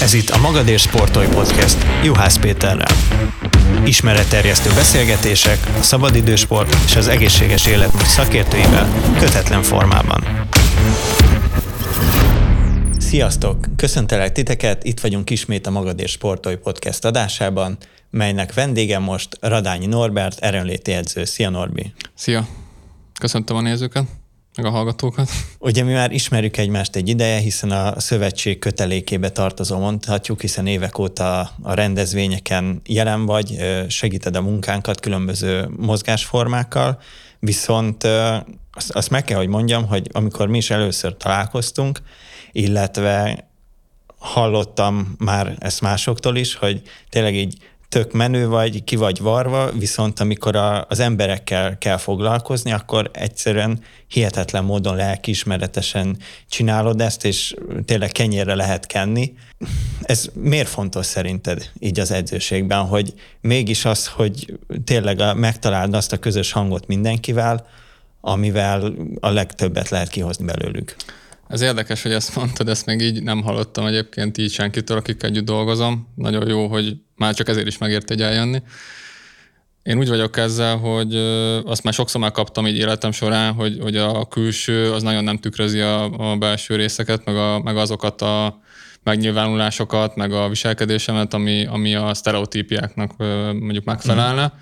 [0.00, 2.96] Ez itt a Magadér Sportolj Podcast Juhász Péterrel.
[3.84, 10.46] Ismeretterjesztő beszélgetések a szabadidősport és az egészséges életmód szakértőivel kötetlen formában.
[12.98, 13.66] Sziasztok!
[13.76, 17.76] Köszöntelek titeket, itt vagyunk ismét a Magadér Sportolj Podcast adásában,
[18.10, 21.24] melynek vendége most Radányi Norbert, erőnléti edző.
[21.24, 21.92] Szia Norbi!
[22.14, 22.46] Szia!
[23.20, 24.04] Köszöntöm a nézőket!
[24.58, 25.30] Meg a hallgatókat.
[25.58, 30.98] Ugye mi már ismerjük egymást egy ideje, hiszen a szövetség kötelékébe tartozó mondhatjuk, hiszen évek
[30.98, 33.56] óta a rendezvényeken jelen vagy,
[33.88, 37.00] segíted a munkánkat különböző mozgásformákkal,
[37.38, 38.06] viszont
[38.88, 42.00] azt, meg kell, hogy mondjam, hogy amikor mi is először találkoztunk,
[42.52, 43.46] illetve
[44.18, 47.56] hallottam már ezt másoktól is, hogy tényleg így
[47.88, 53.80] tök menő vagy, ki vagy varva, viszont amikor a, az emberekkel kell foglalkozni, akkor egyszerűen
[54.06, 56.16] hihetetlen módon lelkiismeretesen
[56.48, 59.34] csinálod ezt, és tényleg kenyérre lehet kenni.
[60.02, 66.18] Ez miért fontos szerinted így az edzőségben, hogy mégis az, hogy tényleg megtaláld azt a
[66.18, 67.66] közös hangot mindenkivel,
[68.20, 70.96] amivel a legtöbbet lehet kihozni belőlük?
[71.48, 75.44] Ez érdekes, hogy ezt mondtad, ezt még így nem hallottam egyébként így senkitől, akik együtt
[75.44, 76.08] dolgozom.
[76.14, 78.62] Nagyon jó, hogy már csak ezért is megért egy eljönni.
[79.82, 81.16] Én úgy vagyok ezzel, hogy
[81.64, 85.38] azt már sokszor már kaptam így életem során, hogy, hogy a külső az nagyon nem
[85.38, 88.60] tükrözi a, a belső részeket, meg, a, meg azokat a
[89.02, 93.16] megnyilvánulásokat, meg a viselkedésemet, ami, ami a sztereotípiáknak
[93.52, 94.52] mondjuk megfelelne.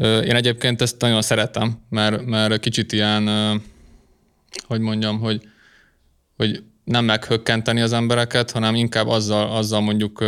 [0.00, 0.04] Mm.
[0.04, 3.30] Én egyébként ezt nagyon szeretem, mert, mert kicsit ilyen,
[4.66, 5.42] hogy mondjam, hogy
[6.42, 10.24] hogy nem meghökkenteni az embereket, hanem inkább azzal, azzal mondjuk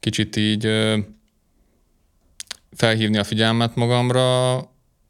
[0.00, 0.68] kicsit így
[2.76, 4.56] felhívni a figyelmet magamra,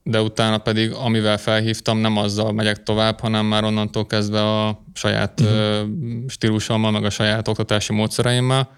[0.02, 5.40] de utána pedig, amivel felhívtam, nem azzal megyek tovább, hanem már onnantól kezdve a saját
[5.40, 5.88] uh-huh.
[6.28, 8.70] stílusommal, meg a saját oktatási módszereimmel.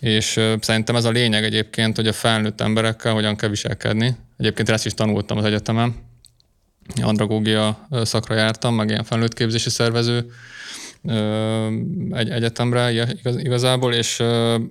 [0.00, 4.16] És szerintem ez a lényeg egyébként, hogy a felnőtt emberekkel hogyan kell viselkedni.
[4.36, 5.94] Egyébként ezt is tanultam az egyetemen.
[7.02, 10.30] Andragógia szakra jártam, meg ilyen felnőtt képzési szervező
[12.10, 14.22] egy egyetemre igaz, igazából, és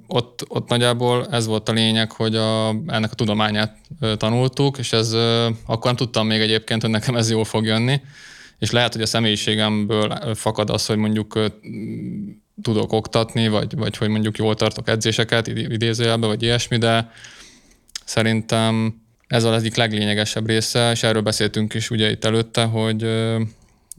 [0.07, 3.77] ott, ott nagyjából ez volt a lényeg, hogy a, ennek a tudományát
[4.17, 5.13] tanultuk, és ez
[5.65, 8.01] akkor nem tudtam még egyébként, hogy nekem ez jól fog jönni,
[8.59, 11.39] és lehet, hogy a személyiségemből fakad az, hogy mondjuk
[12.61, 17.11] tudok oktatni, vagy, vagy hogy mondjuk jól tartok edzéseket idézőjelbe, vagy ilyesmi, de
[18.05, 23.05] szerintem ez az egyik leglényegesebb része, és erről beszéltünk is ugye itt előtte, hogy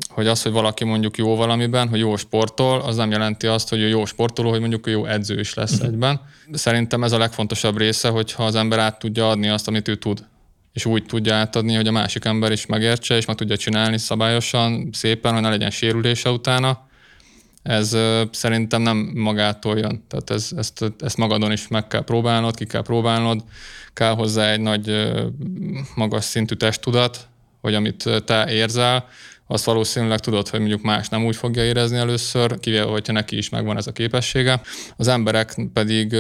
[0.09, 3.81] hogy az, hogy valaki mondjuk jó valamiben, hogy jó sportol, az nem jelenti azt, hogy
[3.81, 5.87] ő jó sportoló, hogy mondjuk ő jó edző is lesz uh-huh.
[5.89, 6.21] egyben.
[6.53, 10.25] Szerintem ez a legfontosabb része, hogyha az ember át tudja adni azt, amit ő tud
[10.77, 14.89] és úgy tudja átadni, hogy a másik ember is megértse, és meg tudja csinálni szabályosan,
[14.93, 16.87] szépen, hogy ne legyen sérülése utána.
[17.67, 17.97] Ez
[18.31, 20.05] szerintem nem magától jön.
[20.09, 23.45] Tehát ez, ezt, ezt magadon is meg kell próbálnod, ki kell próbálnod,
[23.93, 25.13] kell hozzá egy nagy,
[25.95, 27.29] magas szintű testtudat,
[27.61, 29.09] hogy amit te érzel,
[29.47, 33.49] azt valószínűleg tudod, hogy mondjuk más nem úgy fogja érezni először, kivéve, hogyha neki is
[33.49, 34.61] megvan ez a képessége.
[34.97, 36.17] Az emberek pedig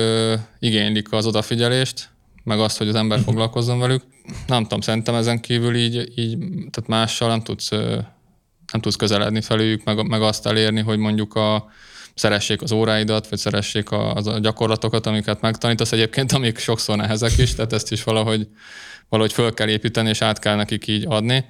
[0.59, 2.09] igénylik az odafigyelést,
[2.45, 3.27] meg azt, hogy az ember mhm.
[3.27, 4.03] foglalkozzon velük.
[4.47, 6.39] Nem tudom, szerintem ezen kívül így, így
[6.71, 7.71] tehát mással nem tudsz,
[8.73, 11.71] nem tudsz közeledni felőjük, meg, meg azt elérni, hogy mondjuk a,
[12.17, 17.39] szeressék az óráidat, vagy szeressék a, az a gyakorlatokat, amiket megtanítasz egyébként, amik sokszor nehezek
[17.39, 18.49] is, tehát ezt is valahogy,
[19.09, 21.45] valahogy föl kell építeni, és át kell nekik így adni.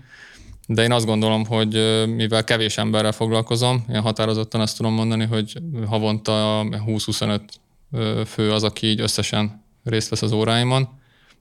[0.66, 5.52] De én azt gondolom, hogy mivel kevés emberrel foglalkozom, én határozottan azt tudom mondani, hogy
[5.86, 7.40] havonta 20-25
[8.26, 10.88] fő az, aki így összesen részt vesz az óráimon.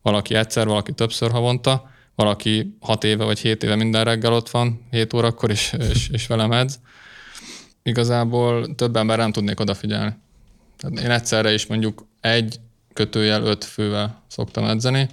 [0.01, 4.87] Valaki egyszer, valaki többször havonta, valaki 6 éve vagy 7 éve minden reggel ott van,
[4.91, 6.79] 7 órakor is, és, és velem edz.
[7.83, 10.13] Igazából több ember nem tudnék odafigyelni.
[10.77, 12.59] Tehát én egyszerre is mondjuk egy
[12.93, 15.09] kötőjel öt fővel szoktam edzeni,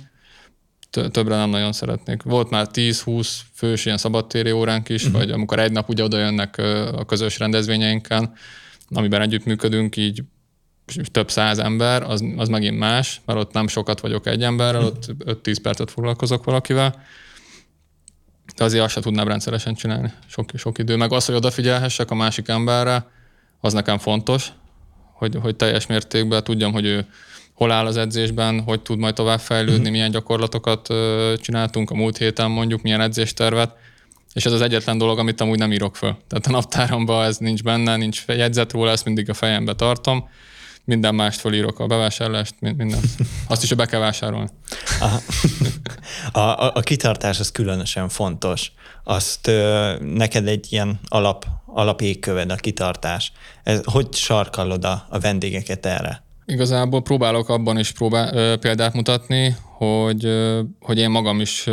[1.10, 2.22] többre nem nagyon szeretnék.
[2.22, 5.20] Volt már 10-20 fős ilyen szabadtéri óránk is, uh-huh.
[5.20, 6.58] vagy amikor egy nap ugye oda jönnek
[6.92, 8.32] a közös rendezvényeinken,
[8.88, 10.22] amiben együttműködünk, így
[11.12, 15.10] több száz ember, az, az megint más, mert ott nem sokat vagyok egy emberrel, ott
[15.24, 17.02] 5-10 percet foglalkozok valakivel,
[18.56, 20.96] de azért azt sem tudnám rendszeresen csinálni, sok, sok idő.
[20.96, 23.10] Meg az, hogy odafigyelhessek a másik emberre,
[23.60, 24.52] az nekem fontos,
[25.12, 27.06] hogy, hogy teljes mértékben tudjam, hogy ő
[27.52, 29.92] hol áll az edzésben, hogy tud majd tovább fejlődni, uh-huh.
[29.92, 30.86] milyen gyakorlatokat
[31.40, 33.76] csináltunk a múlt héten mondjuk, milyen edzéstervet,
[34.34, 36.16] és ez az egyetlen dolog, amit amúgy nem írok föl.
[36.28, 40.28] Tehát a naptáromban ez nincs benne, nincs jegyzet róla, ezt mindig a fejembe tartom,
[40.84, 43.00] minden mást fölírok, a bevásárlást, minden.
[43.48, 44.48] Azt is, hogy be kell vásárolni.
[46.32, 48.72] A, a, a kitartás az különösen fontos.
[49.04, 53.32] Azt ö, neked egy ilyen alap, alap égköved a kitartás.
[53.62, 56.22] Ez, hogy sarkallod a, a vendégeket erre?
[56.46, 60.28] Igazából próbálok abban is próbál, ö, példát mutatni, hogy,
[60.80, 61.64] hogy én magam is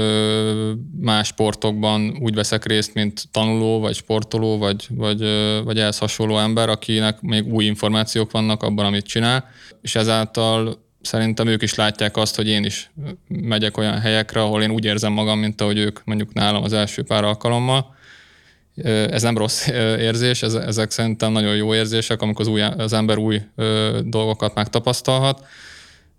[1.00, 5.19] más sportokban úgy veszek részt, mint tanuló, vagy sportoló, vagy, vagy,
[5.63, 9.50] vagy ehhez hasonló ember, akinek még új információk vannak abban, amit csinál,
[9.81, 12.91] és ezáltal szerintem ők is látják azt, hogy én is
[13.27, 17.03] megyek olyan helyekre, ahol én úgy érzem magam, mint ahogy ők mondjuk nálam az első
[17.03, 17.95] pár alkalommal.
[18.83, 19.67] Ez nem rossz
[20.00, 23.41] érzés, ezek szerintem nagyon jó érzések, amikor az, új, az ember új
[24.03, 25.45] dolgokat megtapasztalhat.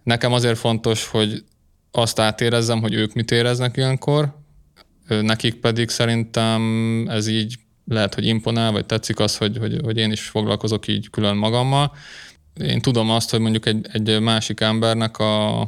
[0.03, 1.45] Nekem azért fontos, hogy
[1.91, 4.39] azt átérezzem, hogy ők mit éreznek ilyenkor,
[5.09, 6.63] nekik pedig szerintem
[7.11, 11.11] ez így lehet, hogy imponál, vagy tetszik az, hogy, hogy, hogy én is foglalkozok így
[11.11, 11.93] külön magammal,
[12.63, 15.61] én tudom azt, hogy mondjuk egy, egy másik embernek a,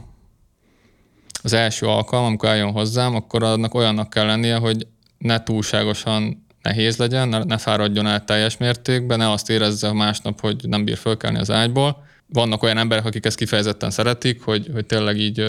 [1.43, 4.87] az első alkalom, amikor eljön hozzám, akkor annak olyannak kell lennie, hogy
[5.19, 10.69] ne túlságosan nehéz legyen, ne, ne fáradjon el teljes mértékben, ne azt érezze másnap, hogy
[10.69, 12.05] nem bír fölkelni az ágyból.
[12.33, 15.45] Vannak olyan emberek, akik ezt kifejezetten szeretik, hogy, hogy tényleg így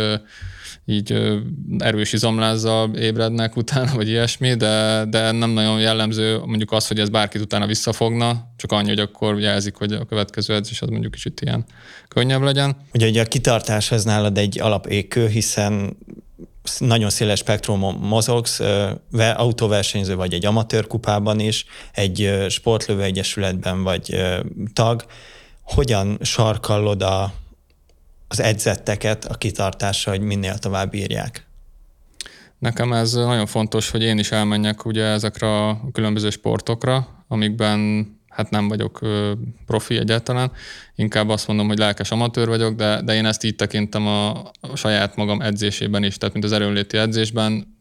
[0.86, 1.34] így
[1.78, 7.10] erős izomlázzal ébrednek utána, vagy ilyesmi, de, de nem nagyon jellemző mondjuk az, hogy ez
[7.10, 11.42] bárkit utána visszafogna, csak annyi, hogy akkor jelzik, hogy a következő edzés az mondjuk kicsit
[11.42, 11.66] ilyen
[12.08, 12.76] könnyebb legyen.
[12.94, 15.98] Ugye, ugye a kitartás ez nálad egy alapékő, hiszen
[16.78, 18.60] nagyon széles spektrumon mozogsz,
[19.36, 24.16] autóversenyző vagy egy amatőr kupában is, egy sportlövő egyesületben vagy
[24.74, 25.06] tag.
[25.64, 27.34] Hogyan sarkallod a,
[28.28, 31.48] az edzetteket a kitartásra, hogy minél tovább írják?
[32.60, 38.50] Nekem ez nagyon fontos, hogy én is elmenjek ugye ezekre a különböző sportokra, amikben hát
[38.50, 39.00] nem vagyok
[39.66, 40.52] profi egyáltalán,
[40.96, 44.30] inkább azt mondom, hogy lelkes amatőr vagyok, de, de én ezt így tekintem a,
[44.60, 47.78] a saját magam edzésében is, tehát mint az erőnléti edzésben,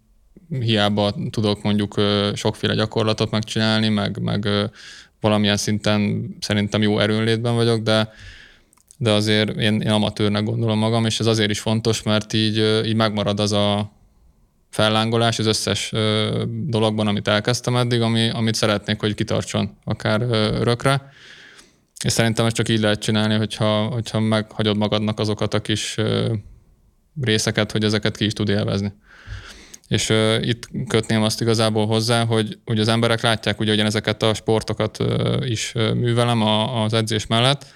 [0.61, 2.01] hiába tudok mondjuk
[2.35, 4.49] sokféle gyakorlatot megcsinálni, meg, meg
[5.23, 8.13] valamilyen szinten szerintem jó erőnlétben vagyok, de
[9.03, 12.95] de azért én, én amatőrnek gondolom magam, és ez azért is fontos, mert így, így
[12.95, 13.93] megmarad az a
[14.71, 15.93] fellángolás az összes
[16.67, 21.13] dologban, amit elkezdtem eddig, ami, amit szeretnék, hogy kitartson akár örökre.
[22.05, 25.97] És szerintem ezt csak így lehet csinálni, hogyha, hogyha meghagyod magadnak azokat a kis
[27.23, 28.93] részeket, hogy ezeket ki is tud élvezni.
[29.93, 33.87] És uh, itt kötném azt igazából hozzá, hogy, hogy az emberek látják ugye, hogy én
[33.87, 37.67] ezeket a sportokat uh, is uh, művelem a, az edzés mellett,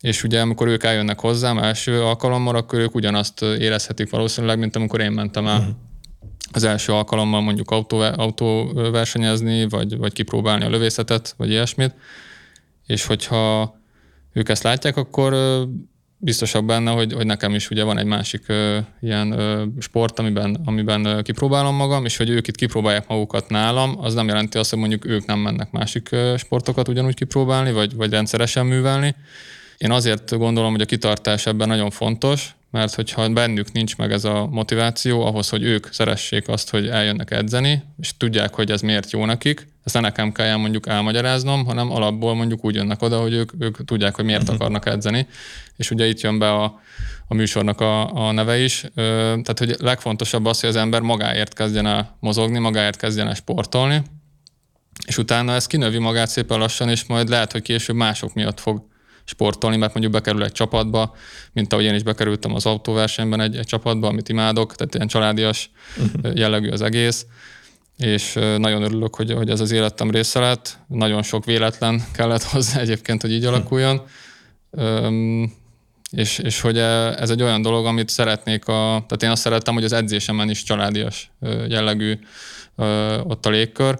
[0.00, 5.00] és ugye amikor ők eljönnek hozzám első alkalommal, akkor ők ugyanazt érezhetik valószínűleg, mint amikor
[5.00, 5.74] én mentem el uh-huh.
[6.52, 11.94] az első alkalommal mondjuk autó, autóversenyezni, vagy, vagy kipróbálni a lövészetet, vagy ilyesmit.
[12.86, 13.74] És hogyha
[14.32, 15.34] ők ezt látják, akkor
[16.18, 20.60] biztosabb benne, hogy, hogy nekem is ugye van egy másik ö, ilyen ö, sport, amiben,
[20.64, 24.70] amiben ö, kipróbálom magam, és hogy ők itt kipróbálják magukat nálam, az nem jelenti azt,
[24.70, 29.14] hogy mondjuk ők nem mennek másik ö, sportokat ugyanúgy kipróbálni, vagy, vagy rendszeresen művelni,
[29.78, 34.24] én azért gondolom, hogy a kitartás ebben nagyon fontos, mert hogyha bennük nincs meg ez
[34.24, 39.10] a motiváció ahhoz, hogy ők szeressék azt, hogy eljönnek edzeni, és tudják, hogy ez miért
[39.10, 43.32] jó nekik, ezt ne nekem kell mondjuk elmagyaráznom, hanem alapból mondjuk úgy jönnek oda, hogy
[43.32, 44.56] ők, ők tudják, hogy miért uh-huh.
[44.56, 45.26] akarnak edzeni.
[45.76, 46.80] És ugye itt jön be a,
[47.28, 48.84] a műsornak a, a neve is.
[48.94, 54.02] Tehát, hogy legfontosabb az, hogy az ember magáért kezdjen el mozogni, magáért kezdjen el sportolni,
[55.06, 58.87] és utána ez kinövi magát szépen lassan, és majd lehet, hogy később mások miatt fog
[59.28, 61.14] sportolni, mert mondjuk bekerül egy csapatba,
[61.52, 65.70] mint ahogy én is bekerültem az autóversenyben egy, egy csapatba, amit imádok, tehát ilyen családias
[65.96, 66.36] uh-huh.
[66.36, 67.26] jellegű az egész,
[67.98, 70.78] és nagyon örülök, hogy, hogy ez az életem része lett.
[70.86, 73.52] Nagyon sok véletlen kellett hozzá egyébként, hogy így mhm.
[73.54, 74.02] alakuljon.
[74.70, 75.56] Um,
[76.10, 79.84] és, és hogy ez egy olyan dolog, amit szeretnék, a, tehát én azt szerettem, hogy
[79.84, 81.30] az edzésemen is családias
[81.68, 82.18] jellegű
[83.24, 83.98] ott a légkör,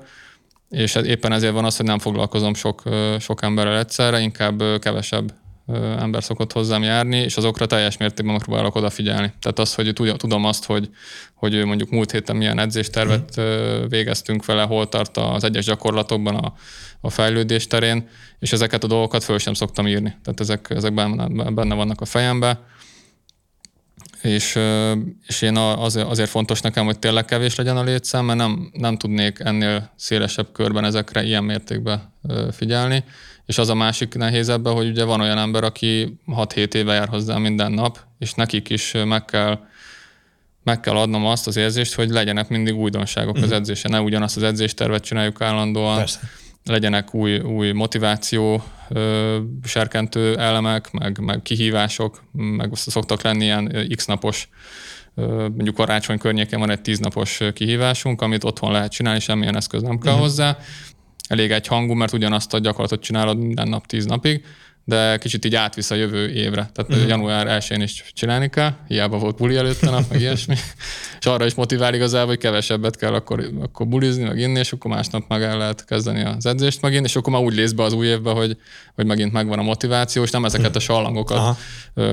[0.70, 2.82] és éppen ezért van az, hogy nem foglalkozom sok,
[3.18, 5.32] sok emberrel egyszerre, inkább kevesebb
[5.98, 9.32] ember szokott hozzám járni, és azokra teljes mértékben megpróbálok odafigyelni.
[9.40, 10.90] Tehát az, hogy tudom azt, hogy,
[11.34, 13.88] hogy mondjuk múlt héten milyen edzéstervet mhm.
[13.88, 16.54] végeztünk vele, hol tart az egyes gyakorlatokban a,
[17.00, 18.08] a fejlődés terén,
[18.38, 20.16] és ezeket a dolgokat föl sem szoktam írni.
[20.24, 22.60] Tehát ezek, ezek benne, benne vannak a fejembe
[24.22, 24.58] és,
[25.26, 28.96] és én azért, azért fontos nekem, hogy tényleg kevés legyen a létszám, mert nem, nem
[28.96, 32.12] tudnék ennél szélesebb körben ezekre ilyen mértékben
[32.52, 33.04] figyelni.
[33.46, 37.08] És az a másik nehéz ebben, hogy ugye van olyan ember, aki 6-7 éve jár
[37.08, 39.58] hozzá minden nap, és nekik is meg kell,
[40.62, 43.44] meg kell adnom azt az érzést, hogy legyenek mindig újdonságok uh-huh.
[43.44, 45.96] az edzésen, ne ugyanazt az edzéstervet csináljuk állandóan.
[45.96, 46.20] Persze
[46.68, 54.06] legyenek új, új motiváció ö, serkentő elemek, meg, meg kihívások, meg szoktak lenni ilyen x
[54.06, 54.48] napos
[55.26, 60.12] mondjuk karácsony környékén van egy tíznapos kihívásunk, amit otthon lehet csinálni, semmilyen eszköz nem kell
[60.12, 60.26] uh-huh.
[60.26, 60.58] hozzá.
[61.28, 64.44] Elég egy hangú, mert ugyanazt a gyakorlatot csinálod minden nap tíz napig,
[64.88, 66.70] de kicsit így átvisz a jövő évre.
[66.74, 67.08] Tehát uh-huh.
[67.08, 70.54] január 1-én is csinálni kell, hiába volt buli előtte nap, meg ilyesmi.
[71.20, 74.90] és arra is motivál igazából, hogy kevesebbet kell akkor, akkor bulizni, meg inni, és akkor
[74.90, 77.92] másnap meg el lehet kezdeni az edzést megint, és akkor már úgy lész be az
[77.92, 78.56] új évbe, hogy,
[78.94, 81.56] hogy megint megvan a motiváció, és nem ezeket a sallangokat Aha.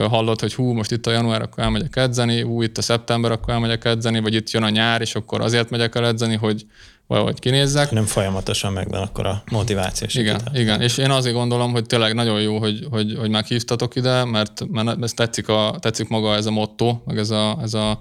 [0.07, 3.53] hallod, hogy hú, most itt a január, akkor elmegyek edzeni, hú, itt a szeptember, akkor
[3.53, 6.65] elmegyek edzeni, vagy itt jön a nyár, és akkor azért megyek el edzeni, hogy
[7.07, 7.91] valahogy kinézzek.
[7.91, 10.07] Nem folyamatosan megvan akkor a motiváció.
[10.21, 10.59] Igen, kitár.
[10.59, 14.67] igen, és én azért gondolom, hogy tényleg nagyon jó, hogy, hogy, hogy meghívtatok ide, mert,
[14.67, 17.99] mert ez tetszik, a, tetszik maga ez a motto, meg ez, a, ez, a,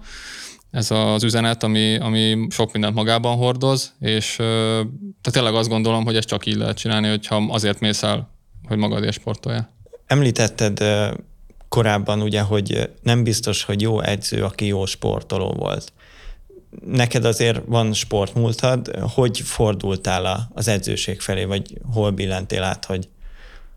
[0.70, 6.16] ez az üzenet, ami, ami sok mindent magában hordoz, és tehát tényleg azt gondolom, hogy
[6.16, 8.30] ezt csak így lehet csinálni, hogyha azért mész el,
[8.68, 9.72] hogy magadért sportolja.
[10.06, 10.84] Említetted
[11.68, 15.92] korábban ugye, hogy nem biztos, hogy jó edző, aki jó sportoló volt
[16.86, 23.08] neked azért van sportmúltad, hogy fordultál az edzőség felé, vagy hol billentél át, hogy,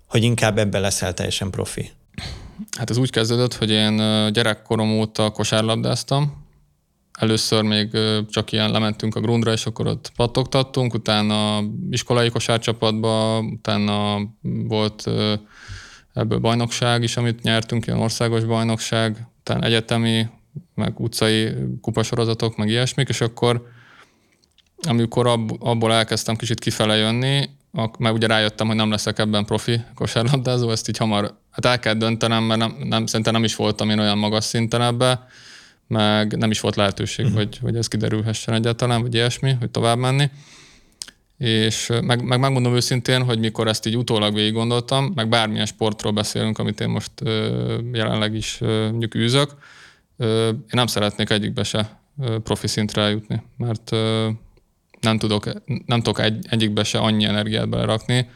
[0.08, 1.92] hogy inkább ebbe leszel teljesen profi?
[2.78, 3.98] Hát ez úgy kezdődött, hogy én
[4.34, 6.46] gyerekkorom óta kosárlabdáztam.
[7.20, 7.98] Először még
[8.30, 15.10] csak ilyen lementünk a grundra, és akkor ott pattogtattunk, utána iskolai kosárcsapatba, utána volt
[16.14, 20.28] ebből bajnokság is, amit nyertünk, ilyen országos bajnokság, utána egyetemi,
[20.78, 23.68] meg utcai kupasorozatok, meg ilyesmik, és akkor
[24.88, 25.28] amikor
[25.60, 27.50] abból elkezdtem kicsit kifele jönni,
[27.98, 31.94] mert ugye rájöttem, hogy nem leszek ebben profi kosárlabdázó, ezt így hamar, hát el kell
[31.94, 35.28] döntenem, mert nem, nem, szerintem nem is voltam én olyan magas szinten ebbe,
[35.88, 37.42] meg nem is volt lehetőség, uh-huh.
[37.42, 40.30] hogy, hogy ez kiderülhessen egyáltalán, vagy ilyesmi, hogy tovább menni.
[41.38, 46.12] És meg, meg megmondom őszintén, hogy mikor ezt így utólag végig gondoltam, meg bármilyen sportról
[46.12, 49.50] beszélünk, amit én most ö, jelenleg is ö, űzök,
[50.18, 52.00] én nem szeretnék egyikbe se
[52.44, 53.92] profi szintre eljutni, mert
[55.00, 55.46] nem tudok,
[55.86, 58.30] nem tudok egy, egyikbe se annyi energiát belerakni,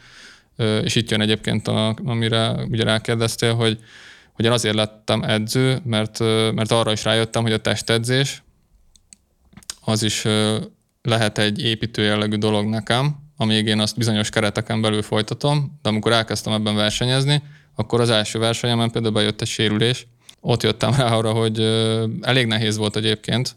[0.56, 3.78] és itt jön egyébként, a, amire ugye rákérdeztél, hogy,
[4.32, 6.18] hogy én azért lettem edző, mert,
[6.54, 8.42] mert arra is rájöttem, hogy a testedzés
[9.84, 10.24] az is
[11.02, 16.12] lehet egy építő jellegű dolog nekem, amíg én azt bizonyos kereteken belül folytatom, de amikor
[16.12, 17.42] elkezdtem ebben versenyezni,
[17.74, 20.06] akkor az első versenyemen például bejött egy sérülés,
[20.44, 21.60] ott jöttem rá arra, hogy
[22.20, 23.56] elég nehéz volt egyébként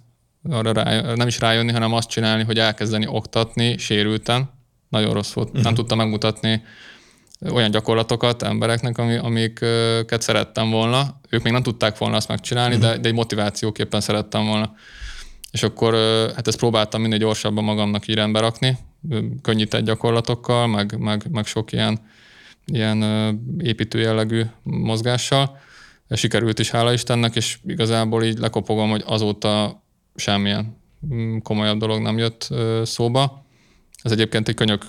[0.50, 4.50] arra rá, nem is rájönni, hanem azt csinálni, hogy elkezdeni oktatni sérülten.
[4.90, 5.48] Nagyon rossz volt.
[5.48, 5.64] Uh-huh.
[5.64, 5.82] Nem mhm.
[5.82, 6.64] tudtam megmutatni
[7.52, 11.20] olyan gyakorlatokat embereknek, ami, amiket szerettem volna.
[11.30, 12.92] Ők még nem tudták volna azt megcsinálni, uh-huh.
[12.92, 14.74] de, de egy motivációképpen szerettem volna.
[15.52, 15.94] És akkor
[16.36, 18.78] hát ezt próbáltam minél gyorsabban magamnak így rendbe rakni,
[19.42, 22.00] könnyített gyakorlatokkal, meg, meg, meg sok ilyen,
[22.66, 23.04] ilyen
[23.60, 25.60] építő jellegű mozgással
[26.10, 29.84] sikerült is, hála Istennek, és igazából így lekopogom, hogy azóta
[30.16, 30.78] semmilyen
[31.14, 32.48] mm, komolyabb dolog nem jött
[32.84, 33.46] szóba.
[34.02, 34.84] Ez egyébként egy könyök,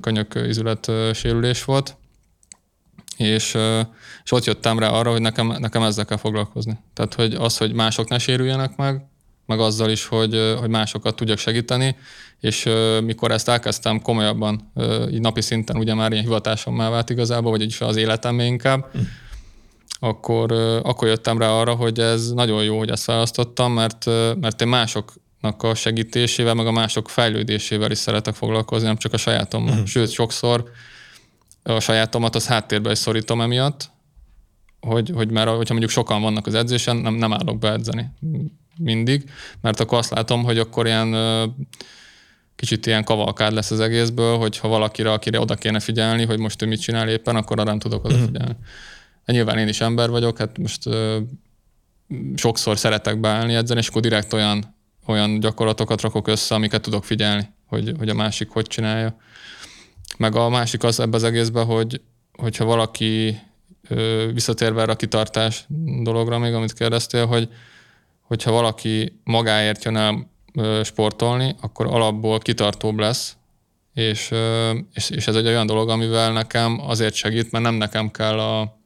[0.00, 1.96] könyök izület sérülés volt,
[3.16, 3.56] és,
[4.24, 6.78] és ott jöttem rá arra, hogy nekem, nekem ezzel kell foglalkozni.
[6.94, 9.06] Tehát, hogy az, hogy mások ne sérüljenek meg,
[9.46, 11.96] meg azzal is, hogy, hogy másokat tudjak segíteni,
[12.40, 12.68] és
[13.04, 14.72] mikor ezt elkezdtem komolyabban,
[15.10, 19.00] így napi szinten, ugye már ilyen hivatásommá vált igazából, vagy is az életem inkább, mm
[19.98, 20.52] akkor,
[20.82, 24.04] akkor jöttem rá arra, hogy ez nagyon jó, hogy ezt választottam, mert,
[24.40, 29.16] mert én másoknak a segítésével, meg a mások fejlődésével is szeretek foglalkozni, nem csak a
[29.16, 29.72] sajátommal.
[29.72, 29.86] Uh-huh.
[29.86, 30.70] Sőt, sokszor
[31.62, 33.90] a sajátomat az háttérbe is szorítom emiatt,
[34.80, 38.10] hogy, hogy már, hogyha mondjuk sokan vannak az edzésen, nem, nem állok beedzeni
[38.78, 41.16] mindig, mert akkor azt látom, hogy akkor ilyen
[42.56, 46.62] kicsit ilyen kavalkád lesz az egészből, hogy ha valakire, akire oda kéne figyelni, hogy most
[46.62, 48.50] ő mit csinál éppen, akkor arra nem tudok odafigyelni.
[48.50, 48.66] Uh-huh.
[49.28, 51.18] Hát nyilván én is ember vagyok, hát most ö,
[52.34, 57.48] sokszor szeretek beállni edzeni, és akkor direkt olyan, olyan gyakorlatokat rakok össze, amiket tudok figyelni,
[57.66, 59.16] hogy, hogy a másik hogy csinálja.
[60.16, 62.00] Meg a másik az ebbe az egészben, hogy,
[62.32, 63.38] hogyha valaki
[63.88, 65.64] ö, visszatérve erre a kitartás
[66.02, 67.48] dologra még, amit kérdeztél, hogy
[68.22, 73.36] hogyha valaki magáért jön el ö, sportolni, akkor alapból kitartóbb lesz,
[73.94, 74.30] és,
[74.92, 78.77] és, és ez egy olyan dolog, amivel nekem azért segít, mert nem nekem kell a,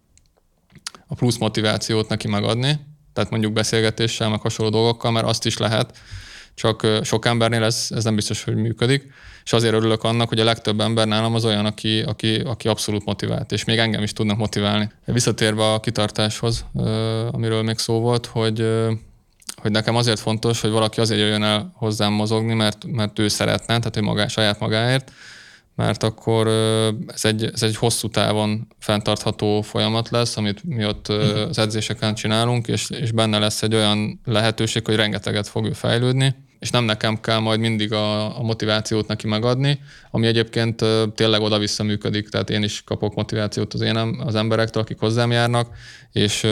[1.13, 2.81] a plusz motivációt neki megadni,
[3.13, 5.99] tehát mondjuk beszélgetéssel, meg hasonló dolgokkal, mert azt is lehet,
[6.55, 9.07] csak sok embernél ez, ez nem biztos, hogy működik,
[9.45, 13.05] és azért örülök annak, hogy a legtöbb ember nálam az olyan, aki, aki, aki abszolút
[13.05, 14.91] motivált, és még engem is tudnak motiválni.
[15.05, 16.65] Visszatérve a kitartáshoz,
[17.31, 18.67] amiről még szó volt, hogy,
[19.57, 23.79] hogy nekem azért fontos, hogy valaki azért jöjjön el hozzám mozogni, mert, mert ő szeretne,
[23.79, 25.13] tehát ő magá, saját magáért,
[25.75, 26.47] mert akkor
[27.07, 31.49] ez egy, ez egy hosszú távon fenntartható folyamat lesz, amit mi ott uh-huh.
[31.49, 36.35] az edzéseken csinálunk, és, és benne lesz egy olyan lehetőség, hogy rengeteget fog ő fejlődni,
[36.63, 41.83] és nem nekem kell majd mindig a, a motivációt neki megadni, ami egyébként tényleg oda-vissza
[41.83, 45.69] működik, tehát én is kapok motivációt az énem, az emberektől, akik hozzám járnak,
[46.13, 46.43] és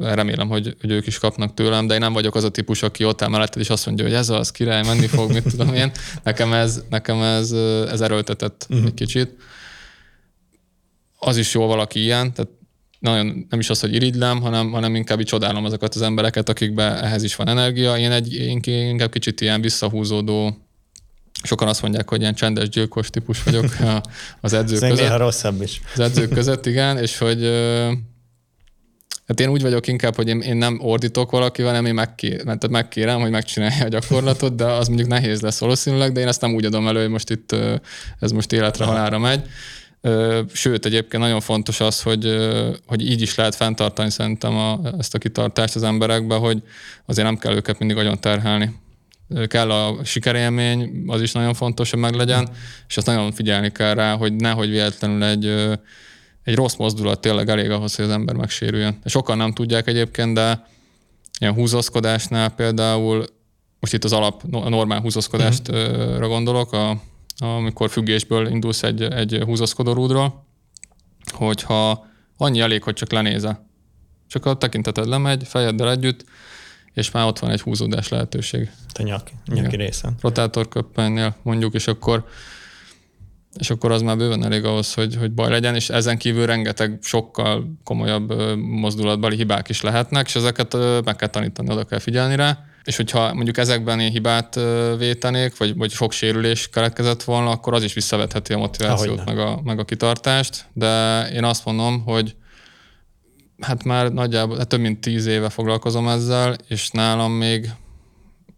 [0.00, 3.04] remélem, hogy, hogy ők is kapnak tőlem, de én nem vagyok az a típus, aki
[3.04, 5.90] ott áll melletted, és azt mondja, hogy ez az király, menni fog, mit tudom én.
[6.22, 7.52] Nekem ez, nekem ez,
[7.90, 8.86] ez erőltetett uh-huh.
[8.86, 9.36] egy kicsit.
[11.18, 12.50] Az is jó valaki ilyen, tehát
[12.98, 17.04] nagyon nem is az, hogy irigylem, hanem, hanem inkább így csodálom azokat az embereket, akikben
[17.04, 17.98] ehhez is van energia.
[17.98, 20.56] Én, egy, én inkább kicsit ilyen visszahúzódó,
[21.42, 23.66] sokan azt mondják, hogy ilyen csendes gyilkos típus vagyok
[24.40, 25.16] az edzők között.
[25.16, 25.80] rosszabb is.
[25.94, 27.50] Az edzők között, igen, és hogy
[29.26, 32.68] Hát én úgy vagyok inkább, hogy én, én nem ordítok valakivel, hanem én megkér, tehát
[32.68, 36.54] megkérem, hogy megcsinálja a gyakorlatot, de az mondjuk nehéz lesz valószínűleg, de én ezt nem
[36.54, 37.56] úgy adom elő, hogy most itt
[38.18, 39.42] ez most életre halára megy.
[40.52, 42.36] Sőt, egyébként nagyon fontos az, hogy,
[42.86, 46.62] hogy így is lehet fenntartani szerintem a, ezt a kitartást az emberekbe, hogy
[47.06, 48.74] azért nem kell őket mindig nagyon terhelni.
[49.46, 52.48] Kell a sikerélmény, az is nagyon fontos, hogy meglegyen,
[52.88, 55.46] és azt nagyon figyelni kell rá, hogy nehogy véletlenül egy,
[56.42, 58.98] egy rossz mozdulat tényleg elég ahhoz, hogy az ember megsérüljön.
[59.04, 60.66] Sokan nem tudják egyébként, de
[61.40, 63.24] ilyen húzózkodásnál például,
[63.80, 67.00] most itt az alap, normál húzózkodástra gondolok, a,
[67.38, 70.46] amikor függésből indulsz egy, egy húzaszkodó rúdról,
[71.32, 73.66] hogyha annyi elég, hogy csak lenézel.
[74.28, 76.24] Csak a tekinteted lemegy, fejeddel együtt,
[76.92, 78.70] és már ott van egy húzódás lehetőség.
[78.94, 79.70] A nyak, nyaki Igen.
[79.70, 80.14] részen.
[80.20, 82.26] Rotátorköppennél mondjuk, és akkor
[83.58, 86.98] és akkor az már bőven elég ahhoz, hogy, hogy baj legyen, és ezen kívül rengeteg
[87.02, 92.64] sokkal komolyabb mozdulatbeli hibák is lehetnek, és ezeket meg kell tanítani, oda kell figyelni rá
[92.86, 94.58] és hogyha mondjuk ezekben én hibát
[94.98, 99.60] vétenék, vagy, vagy sok sérülés keletkezett volna, akkor az is visszavetheti a motivációt, meg a,
[99.64, 102.34] meg a kitartást, de én azt mondom, hogy
[103.60, 107.70] hát már nagyjából hát több mint tíz éve foglalkozom ezzel, és nálam még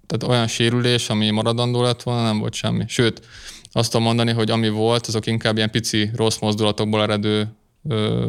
[0.07, 2.85] tehát olyan sérülés, ami maradandó lett volna, nem volt semmi.
[2.89, 3.27] Sőt,
[3.73, 7.49] azt tudom mondani, hogy ami volt, azok inkább ilyen pici rossz mozdulatokból eredő
[7.89, 8.27] ö,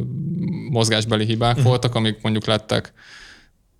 [0.70, 1.68] mozgásbeli hibák uh-huh.
[1.68, 2.94] voltak, amik mondjuk lettek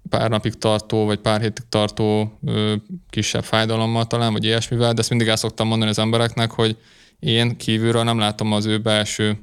[0.10, 2.76] pár napig tartó, vagy pár hétig tartó ö,
[3.10, 6.78] kisebb fájdalommal talán, vagy ilyesmivel, de ezt mindig el szoktam mondani az embereknek, hogy
[7.20, 9.40] én kívülről nem látom az ő belső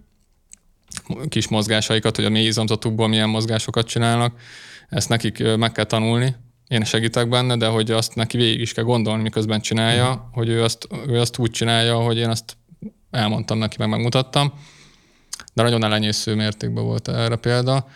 [1.29, 4.41] kis mozgásaikat, hogy a mély izomzatukból milyen mozgásokat csinálnak.
[4.89, 6.35] Ezt nekik meg kell tanulni,
[6.69, 10.33] én segítek benne, de hogy azt neki végig is kell gondolni, miközben csinálja, mm.
[10.33, 12.57] hogy ő azt, ő azt úgy csinálja, hogy én azt
[13.11, 14.53] elmondtam neki, meg megmutattam.
[15.55, 17.87] De nagyon elenyésző mértékben volt erre példa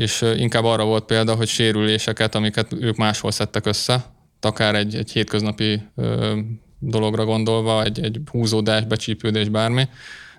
[0.00, 4.04] és inkább arra volt példa, hogy sérüléseket, amiket ők máshol szedtek össze,
[4.40, 6.38] akár egy, egy hétköznapi ö,
[6.78, 9.88] dologra gondolva, egy, egy húzódás, becsípődés, bármi,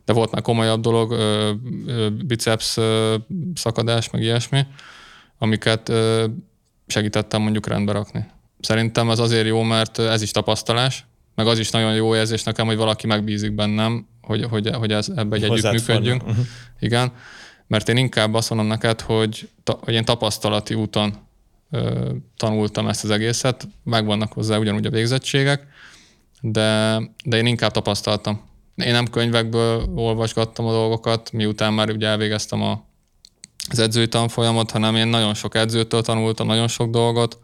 [0.06, 1.52] de volt már komolyabb dolog, ö,
[1.88, 3.16] ö, biceps ö,
[3.56, 4.62] szakadás, meg ilyesmi,
[5.38, 6.26] amiket ö,
[6.88, 8.26] segítettem mondjuk rendbe rakni.
[8.60, 12.66] Szerintem ez azért jó, mert ez is tapasztalás, meg az is nagyon jó érzés nekem,
[12.66, 16.24] hogy valaki megbízik bennem, hogy, hogy, hogy ez, ebbe egy együtt működjünk.
[16.24, 16.46] Uh-huh.
[16.80, 17.12] Igen
[17.72, 21.14] mert én inkább azt mondom neked, hogy, hogy én tapasztalati úton
[21.70, 25.68] ö, tanultam ezt az egészet, megvannak hozzá ugyanúgy a végzettségek,
[26.42, 28.42] de, de én inkább tapasztaltam.
[28.76, 32.84] Én nem könyvekből olvasgattam a dolgokat, miután már ugye elvégeztem a,
[33.70, 37.40] az edzői tanfolyamot, hanem én nagyon sok edzőtől tanultam, nagyon sok dolgot,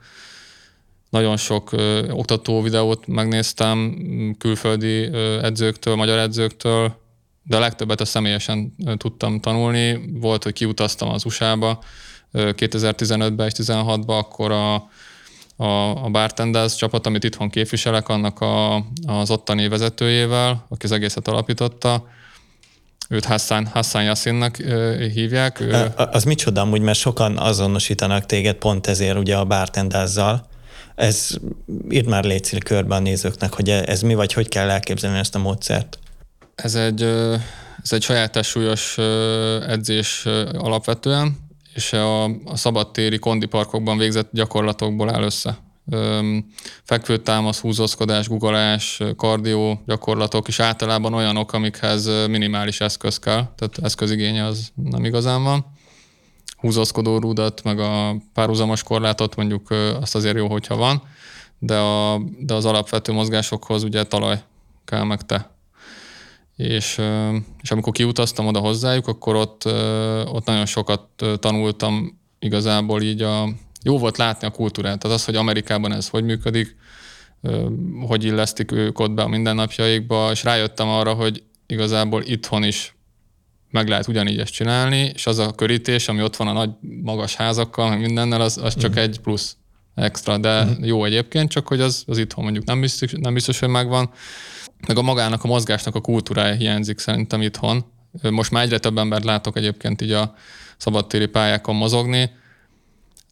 [1.09, 3.95] nagyon sok ö, oktató videót megnéztem
[4.39, 7.05] külföldi ö, edzőktől, magyar edzőktől,
[7.47, 9.99] de a legtöbbet a személyesen tudtam tanulni.
[10.19, 11.79] Volt, hogy kiutaztam az USA-ba
[12.33, 14.73] 2015-ben és 2016-ban, akkor a,
[15.55, 18.75] a, a Bartenders csapat, amit itthon képviselek, annak a,
[19.07, 22.07] az ottani vezetőjével, aki az egészet alapította,
[23.09, 24.55] őt Hassan, Hassan Yassinnak
[25.13, 25.59] hívják.
[25.59, 25.93] Ő...
[25.95, 30.47] Az micsoda amúgy, mert sokan azonosítanak téged pont ezért ugye a bartendázzal.
[30.95, 31.29] Ez
[31.89, 35.39] írd már légy körbe a nézőknek, hogy ez mi, vagy hogy kell elképzelni ezt a
[35.39, 35.99] módszert.
[36.63, 37.01] Ez egy,
[37.83, 38.97] ez egy sajátás súlyos
[39.67, 41.37] edzés alapvetően,
[41.73, 45.57] és a, a szabadtéri kondiparkokban végzett gyakorlatokból áll össze.
[46.83, 54.71] Fekvőtámasz, húzózkodás, guggolás, kardió gyakorlatok is általában olyanok, amikhez minimális eszköz kell, tehát eszközigénye az
[54.75, 55.65] nem igazán van.
[56.57, 59.69] Húzózkodó rúdat, meg a párhuzamos korlátot mondjuk
[60.01, 61.03] azt azért jó, hogyha van,
[61.59, 64.43] de, a, de az alapvető mozgásokhoz ugye talaj
[64.85, 65.56] kell meg te
[66.57, 67.01] és,
[67.61, 69.65] és amikor kiutaztam oda hozzájuk, akkor ott,
[70.25, 71.01] ott nagyon sokat
[71.39, 73.49] tanultam igazából így a,
[73.83, 76.75] jó volt látni a kultúrát, tehát az, hogy Amerikában ez hogy működik,
[78.07, 82.95] hogy illesztik ők ott be a mindennapjaikba, és rájöttem arra, hogy igazából itthon is
[83.69, 86.69] meg lehet ugyanígy ezt csinálni, és az a körítés, ami ott van a nagy
[87.03, 88.97] magas házakkal, meg mindennel, az, az csak mm.
[88.97, 89.55] egy plusz
[89.95, 90.83] extra, de mm.
[90.83, 94.09] jó egyébként, csak hogy az, az itthon mondjuk nem biztos, nem biztos, hogy megvan.
[94.87, 97.85] Meg a magának, a mozgásnak a kultúrája hiányzik szerintem itthon.
[98.21, 100.33] Most már egyre több embert látok egyébként így a
[100.77, 102.31] szabadtéri pályákon mozogni,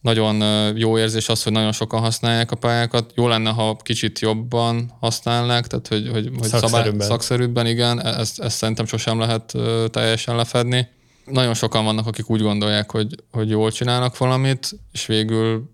[0.06, 0.44] nagyon
[0.78, 3.12] jó érzés az, hogy nagyon sokan használják a pályákat.
[3.16, 6.92] Jó lenne, ha kicsit jobban használnák, tehát hogy, hogy, hogy szakszerűbben.
[6.92, 9.54] Szabály, szakszerűbben, igen, e-, ezt, ezt szerintem sosem lehet
[9.92, 10.88] teljesen lefedni.
[11.26, 15.72] Nagyon sokan vannak, akik úgy gondolják, hogy, hogy jól csinálnak valamit, és végül,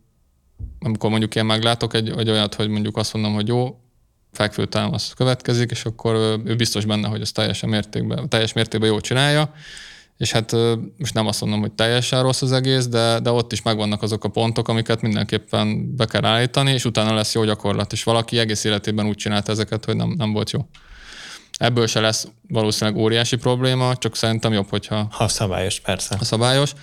[0.79, 3.80] amikor mondjuk én meglátok egy, egy olyat, hogy mondjuk azt mondom, hogy jó,
[4.31, 6.15] fekvő támasz következik, és akkor
[6.45, 9.53] ő biztos benne, hogy ez teljesen mértékben, teljes mértékben jól csinálja,
[10.17, 10.51] és hát
[10.97, 14.23] most nem azt mondom, hogy teljesen rossz az egész, de, de ott is megvannak azok
[14.23, 18.63] a pontok, amiket mindenképpen be kell állítani, és utána lesz jó gyakorlat, és valaki egész
[18.63, 20.65] életében úgy csinálta ezeket, hogy nem, nem volt jó.
[21.57, 25.07] Ebből se lesz valószínűleg óriási probléma, csak szerintem jobb, hogyha...
[25.11, 26.17] Ha szabályos, persze.
[26.17, 26.73] Ha szabályos.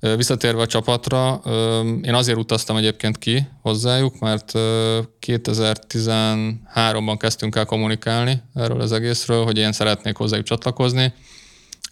[0.00, 1.40] Visszatérve a csapatra,
[2.02, 4.52] én azért utaztam egyébként ki hozzájuk, mert
[5.26, 11.12] 2013-ban kezdtünk el kommunikálni erről az egészről, hogy én szeretnék hozzájuk csatlakozni,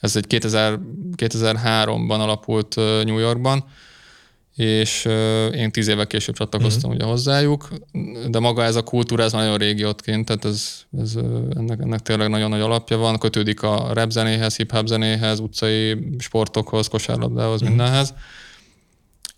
[0.00, 0.78] ez egy 2000,
[1.16, 3.64] 2003-ban alapult New Yorkban,
[4.56, 5.04] és
[5.54, 7.04] én tíz évvel később csatlakoztam uh-huh.
[7.04, 7.68] ugye hozzájuk,
[8.28, 11.14] de maga ez a kultúra, ez nagyon régi ott kint, tehát ez, ez,
[11.56, 16.88] ennek, ennek tényleg nagyon nagy alapja van, kötődik a rap zenéhez, hip-hop zenéhez, utcai sportokhoz,
[16.88, 17.68] kosárlabdához, uh-huh.
[17.68, 18.14] mindenhez.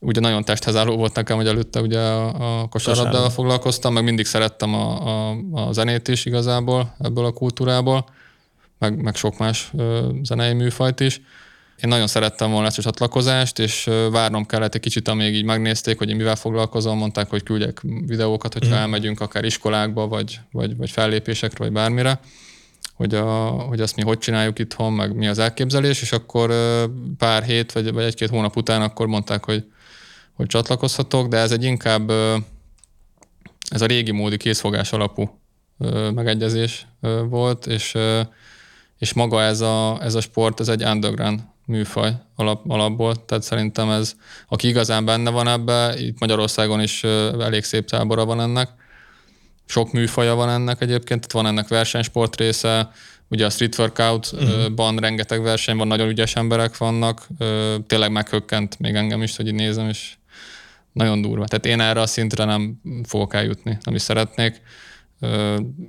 [0.00, 4.26] Ugye nagyon testhez álló volt nekem, hogy előtte ugye a, a kosárlabdával foglalkoztam, meg mindig
[4.26, 8.04] szerettem a, a, a zenét is igazából ebből a kultúrából
[8.78, 11.20] meg, meg sok más ö, zenei műfajt is.
[11.82, 15.98] Én nagyon szerettem volna ezt a csatlakozást, és várnom kellett egy kicsit, amíg így megnézték,
[15.98, 18.78] hogy én mivel foglalkozom, mondták, hogy küldjek videókat, hogyha mm.
[18.78, 22.20] elmegyünk akár iskolákba, vagy, vagy, vagy fellépésekre, vagy bármire,
[22.94, 26.52] hogy, a, hogy azt mi hogy csináljuk itthon, meg mi az elképzelés, és akkor
[27.18, 29.64] pár hét, vagy, vagy egy-két hónap után akkor mondták, hogy,
[30.32, 32.10] hogy csatlakozhatok, de ez egy inkább
[33.68, 35.40] ez a régi módi készfogás alapú
[36.14, 36.86] megegyezés
[37.28, 37.96] volt, és
[38.98, 43.90] és maga ez a, ez a sport, ez egy underground műfaj alap, alapból, tehát szerintem
[43.90, 44.14] ez,
[44.48, 47.04] aki igazán benne van ebbe, itt Magyarországon is
[47.40, 48.68] elég szép tábora van ennek,
[49.66, 52.90] sok műfaja van ennek egyébként, tehát van ennek versenysport része,
[53.28, 55.00] ugye a street workout-ban uh-huh.
[55.00, 57.26] rengeteg verseny van, nagyon ügyes emberek vannak,
[57.86, 60.16] tényleg meghökkent még engem is, hogy így nézem, és
[60.92, 61.44] nagyon durva.
[61.44, 64.62] Tehát én erre a szintre nem fogok eljutni, nem is szeretnék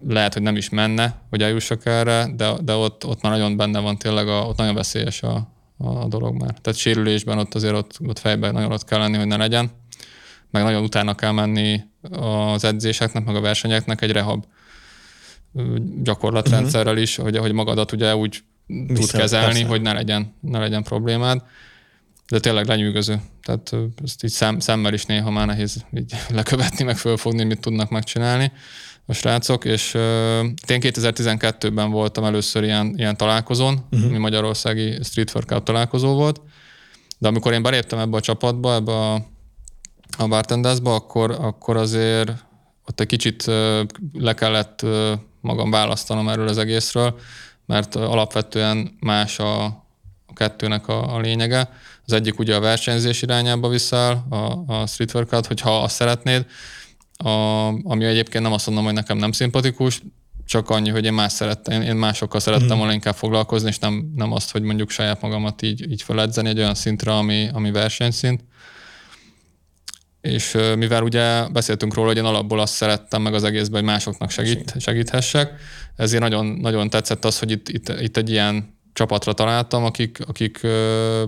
[0.08, 3.80] lehet, hogy nem is menne, hogy eljussak erre, de, de ott, ott már nagyon benne
[3.80, 6.54] van tényleg, a, ott nagyon veszélyes a, a dolog már.
[6.62, 9.72] Tehát sérülésben ott azért ott, ott fejben nagyon ott kell lenni, hogy ne legyen,
[10.52, 14.46] meg nagyon utána kell menni az edzéseknek, meg a versenyeknek egy rehab
[16.04, 19.68] gyakorlatrendszerrel is, hogy, hogy magadat ugye úgy tud kezelni, persze.
[19.68, 21.42] hogy ne legyen, ne legyen problémád.
[22.28, 23.22] De tényleg lenyűgöző.
[23.44, 27.90] Tehát ezt így szem, szemmel is néha már nehéz így lekövetni, meg fölfogni, mit tudnak
[27.90, 28.52] megcsinálni
[29.10, 30.02] a srácok, és uh,
[30.68, 34.10] én 2012-ben voltam először ilyen, ilyen találkozón, uh-huh.
[34.10, 36.42] ami Magyarországi Street Workout találkozó volt,
[37.18, 39.14] de amikor én beléptem ebbe a csapatba, ebbe a,
[40.18, 42.32] a bartendersbe, akkor, akkor azért
[42.86, 43.82] ott egy kicsit uh,
[44.14, 47.20] le kellett uh, magam választanom erről az egészről,
[47.66, 49.64] mert alapvetően más a,
[50.26, 51.70] a kettőnek a, a lényege.
[52.06, 56.46] Az egyik ugye a versenyzés irányába viszel, a, a street workout, hogyha azt szeretnéd,
[57.24, 60.02] a, ami egyébként nem azt mondom, hogy nekem nem szimpatikus,
[60.46, 62.78] csak annyi, hogy én más szerettem, én másokkal szerettem mm.
[62.78, 66.58] volna inkább foglalkozni, és nem, nem azt, hogy mondjuk saját magamat így, így feledzeni egy
[66.58, 68.44] olyan szintre, ami, ami versenyszint.
[70.22, 74.30] És mivel ugye beszéltünk róla, hogy én alapból azt szerettem meg az egészben, hogy másoknak
[74.30, 75.54] segít, segíthessek,
[75.96, 80.60] ezért nagyon, nagyon tetszett az, hogy itt, itt, itt egy ilyen csapatra találtam, akik, akik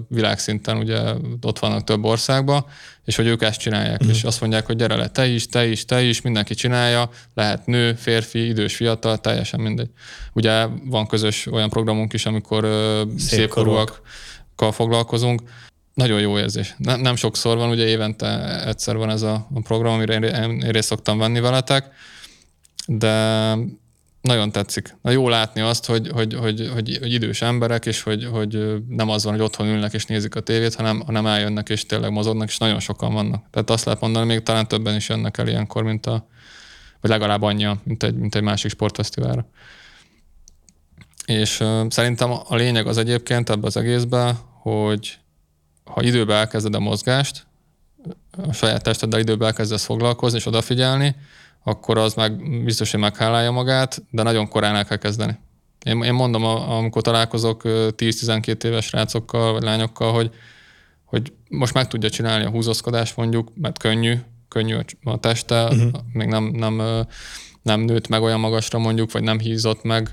[0.07, 0.99] világszinten ugye
[1.41, 2.65] ott vannak több országban,
[3.05, 4.09] és hogy ők ezt csinálják, mm.
[4.09, 7.65] és azt mondják, hogy gyere le, te is, te is, te is, mindenki csinálja, lehet
[7.65, 9.89] nő, férfi, idős, fiatal, teljesen mindegy.
[10.33, 12.67] Ugye van közös olyan programunk is, amikor
[13.17, 15.41] szépkorúakkal foglalkozunk,
[15.93, 16.75] nagyon jó érzés.
[16.77, 20.71] Nem, nem sokszor van, ugye évente egyszer van ez a, a program, amire én, én
[20.71, 21.85] részt szoktam venni veletek,
[22.85, 23.55] de
[24.21, 24.95] nagyon tetszik.
[25.01, 29.09] Na, jó látni azt, hogy, hogy, hogy, hogy, hogy idős emberek, és hogy, hogy nem
[29.09, 32.47] az van, hogy otthon ülnek és nézik a tévét, hanem, hanem eljönnek és tényleg mozognak,
[32.47, 33.45] és nagyon sokan vannak.
[33.49, 36.27] Tehát azt lehet mondani, még talán többen is jönnek el ilyenkor, mint a,
[37.01, 39.45] vagy legalább annyian, mint egy, mint egy másik sportfesztiválra.
[41.25, 45.19] És uh, szerintem a lényeg az egyébként ebbe az egészben, hogy
[45.83, 47.45] ha időben elkezded a mozgást,
[48.47, 51.15] a saját testeddel időben elkezdesz foglalkozni és odafigyelni,
[51.63, 55.37] akkor az meg biztos, hogy meghálálja magát, de nagyon korán el kell kezdeni.
[55.85, 60.31] Én, én mondom, amikor találkozok 10-12 éves rácokkal vagy lányokkal, hogy,
[61.05, 64.15] hogy most meg tudja csinálni a húzózkodást mondjuk, mert könnyű,
[64.47, 65.91] könnyű a teste, uh-huh.
[66.13, 67.05] még nem, nem,
[67.61, 70.09] nem nőtt meg olyan magasra mondjuk, vagy nem hízott meg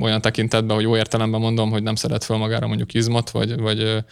[0.00, 4.04] olyan tekintetben, hogy jó értelemben mondom, hogy nem szeret fel magára mondjuk izmot, vagy, vagy,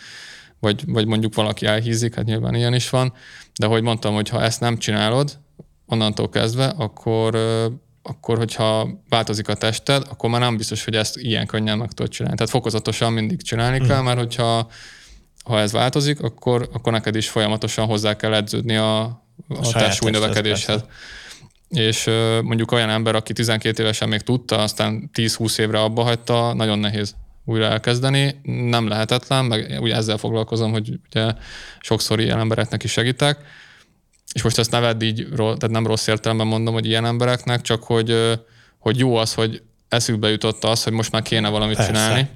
[0.60, 3.12] vagy, vagy mondjuk valaki elhízik, hát nyilván ilyen is van,
[3.58, 5.38] de hogy mondtam, hogy ha ezt nem csinálod,
[5.92, 7.36] onnantól kezdve, akkor
[8.02, 12.12] akkor hogyha változik a tested, akkor már nem biztos, hogy ezt ilyen könnyen meg tudod
[12.12, 12.36] csinálni.
[12.36, 13.86] Tehát fokozatosan mindig csinálni mm.
[13.86, 14.70] kell, mert hogyha
[15.44, 19.14] ha ez változik, akkor, akkor neked is folyamatosan hozzá kell edződni a, a,
[19.48, 20.84] a testsúly növekedéshez.
[21.68, 22.04] És
[22.42, 27.14] mondjuk olyan ember, aki 12 évesen még tudta, aztán 10-20 évre abba hagyta, nagyon nehéz
[27.44, 28.40] újra elkezdeni.
[28.42, 31.32] Nem lehetetlen, meg ugye ezzel foglalkozom, hogy ugye
[31.80, 33.38] sokszor ilyen embereknek is segítek
[34.32, 38.38] és most ezt neved így, tehát nem rossz értelemben mondom, hogy ilyen embereknek, csak hogy,
[38.78, 41.92] hogy jó az, hogy eszükbe jutott az, hogy most már kéne valamit Persze.
[41.92, 42.28] csinálni,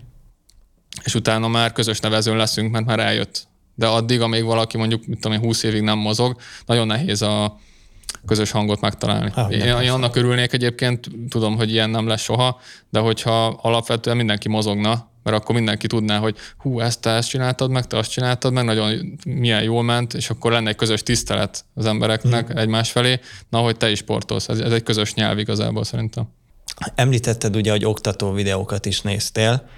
[1.05, 3.47] és utána már közös nevezőn leszünk, mert már eljött.
[3.75, 7.61] De addig, amíg valaki mondjuk, mit tudom én, 20 évig nem mozog, nagyon nehéz a
[8.27, 9.31] közös hangot megtalálni.
[9.31, 14.17] Ha, én, én annak örülnék egyébként, tudom, hogy ilyen nem lesz soha, de hogyha alapvetően
[14.17, 18.11] mindenki mozogna, mert akkor mindenki tudná, hogy hú, ezt te ezt csináltad meg, te azt
[18.11, 22.57] csináltad meg, nagyon milyen jól ment, és akkor lenne egy közös tisztelet az embereknek mm.
[22.57, 24.49] egymás felé, na, hogy te is sportolsz.
[24.49, 26.29] Ez, ez egy közös nyelv igazából szerintem.
[26.95, 29.69] Említetted ugye, hogy oktató videókat is néztél.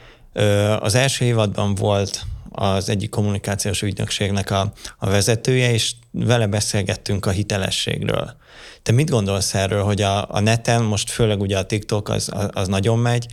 [0.79, 7.31] Az első évadban volt az egyik kommunikációs ügynökségnek a, a vezetője, és vele beszélgettünk a
[7.31, 8.37] hitelességről.
[8.83, 12.69] Te mit gondolsz erről, hogy a, a neten, most főleg ugye a TikTok az, az
[12.69, 13.27] nagyon megy,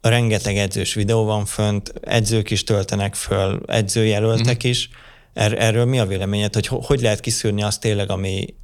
[0.00, 4.68] rengeteg edzős videó van fönt, edzők is töltenek föl, edzőjelöltek mm.
[4.68, 4.90] is.
[5.32, 8.54] Er, erről mi a véleményed, hogy hogy lehet kiszűrni azt tényleg, ami,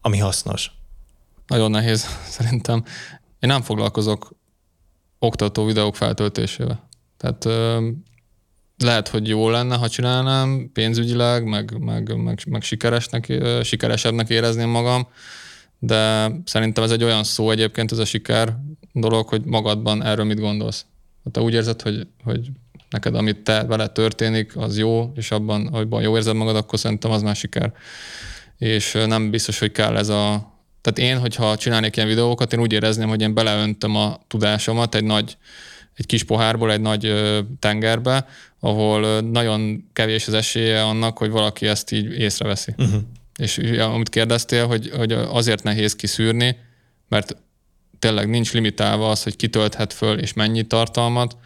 [0.00, 0.70] ami hasznos?
[1.46, 2.84] Nagyon nehéz, szerintem.
[3.40, 4.32] Én nem foglalkozok
[5.18, 6.88] oktató videók feltöltésével.
[7.16, 7.88] Tehát ö,
[8.78, 15.08] lehet, hogy jó lenne, ha csinálnám pénzügyileg, meg, meg, meg, meg sikeresnek, sikeresebbnek érezném magam,
[15.78, 18.56] de szerintem ez egy olyan szó egyébként, ez a siker
[19.00, 20.86] dolog, hogy magadban erről mit gondolsz.
[21.24, 22.48] Ha te úgy érzed, hogy, hogy
[22.90, 27.10] neked, amit te vele történik, az jó, és abban, abban jó érzed magad, akkor szerintem
[27.10, 27.72] az már siker.
[28.58, 30.52] És nem biztos, hogy kell ez a...
[30.80, 35.04] Tehát én, hogyha csinálnék ilyen videókat, én úgy érezném, hogy én beleöntöm a tudásomat egy
[35.04, 35.36] nagy,
[35.94, 37.12] egy kis pohárból egy nagy
[37.58, 38.26] tengerbe,
[38.60, 42.74] ahol nagyon kevés az esélye annak, hogy valaki ezt így észreveszi.
[42.76, 43.00] Uh-huh.
[43.38, 46.56] És amit kérdeztél, hogy, hogy azért nehéz kiszűrni,
[47.08, 47.36] mert
[48.04, 51.36] tényleg nincs limitálva az, hogy kitölthet föl és mennyi tartalmat,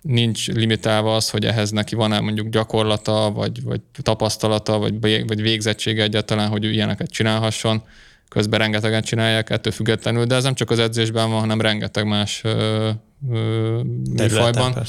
[0.00, 6.02] nincs limitálva az, hogy ehhez neki van-e mondjuk gyakorlata, vagy, vagy tapasztalata, vagy, vagy végzettsége
[6.02, 7.82] egyáltalán, hogy ő ilyeneket csinálhasson.
[8.28, 12.40] Közben rengetegen csinálják ettől függetlenül, de ez nem csak az edzésben van, hanem rengeteg más
[12.44, 12.90] ö,
[13.30, 13.80] ö,
[14.16, 14.82] műfajban.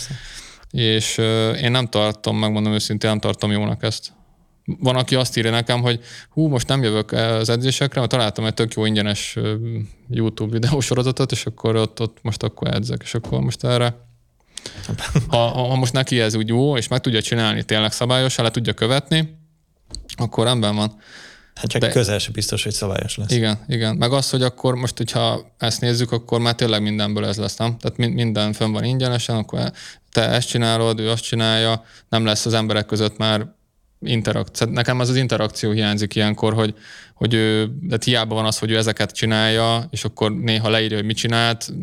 [0.71, 4.11] És ö, én nem tartom, megmondom őszintén, nem tartom jónak ezt
[4.65, 8.53] van, aki azt írja nekem, hogy hú, most nem jövök az edzésekre, mert találtam egy
[8.53, 9.37] tök jó ingyenes
[10.09, 14.09] YouTube videósorozatot, és akkor ott, ott most akkor edzek, és akkor most erre
[15.27, 18.73] ha, ha most neki ez úgy jó, és meg tudja csinálni tényleg szabályosan, le tudja
[18.73, 19.37] követni,
[20.15, 20.95] akkor rendben van.
[21.55, 23.31] Hát csak De, közel sem biztos, hogy szabályos lesz.
[23.31, 23.95] Igen, igen.
[23.95, 27.77] Meg az, hogy akkor most, hogyha ezt nézzük, akkor már tényleg mindenből ez lesz, nem?
[27.77, 29.71] Tehát minden fönn van ingyenesen, akkor
[30.11, 33.55] te ezt csinálod, ő azt csinálja, nem lesz az emberek között már
[34.01, 34.67] interakció.
[34.67, 36.75] Nekem az az interakció hiányzik ilyenkor, hogy,
[37.13, 41.05] hogy ő, de hiába van az, hogy ő ezeket csinálja, és akkor néha leírja, hogy
[41.05, 41.73] mit csinált,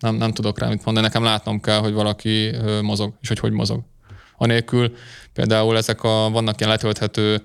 [0.00, 2.50] nem, nem tudok rá mit mondani, nekem látnom kell, hogy valaki
[2.82, 3.82] mozog, és hogy hogy mozog.
[4.36, 4.94] Anélkül
[5.32, 7.42] például ezek a, vannak ilyen letölthető,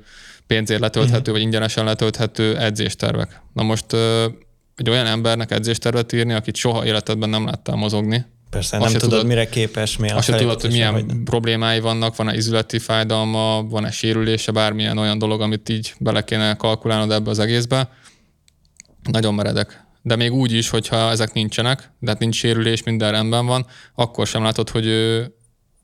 [0.47, 1.33] pénzért letölthető, uh-huh.
[1.33, 3.41] vagy ingyenesen letölthető edzéstervek.
[3.53, 3.85] Na most
[4.75, 9.09] egy olyan embernek edzéstervet írni, akit soha életedben nem láttál mozogni, Persze, azt nem tudod,
[9.09, 13.63] tudod, mire képes, mi a Azt tudod, hogy milyen vagy problémái vannak, van-e izületi fájdalma,
[13.63, 17.89] van-e sérülése, bármilyen olyan dolog, amit így bele kéne kalkulálnod ebbe az egészbe.
[19.11, 19.85] Nagyon meredek.
[20.01, 24.27] De még úgy is, hogyha ezek nincsenek, de hát nincs sérülés, minden rendben van, akkor
[24.27, 25.33] sem látod, hogy ő,